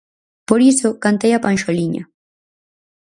Por 0.49 0.59
iso 0.71 0.89
cantei 1.03 1.31
a 1.33 1.43
panxoliña. 1.45 2.03